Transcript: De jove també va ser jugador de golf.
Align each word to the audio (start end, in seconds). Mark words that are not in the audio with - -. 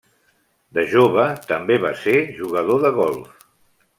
De 0.77 0.85
jove 0.93 1.25
també 1.51 1.77
va 1.85 1.93
ser 2.07 2.17
jugador 2.39 2.83
de 2.87 2.95
golf. 2.99 3.47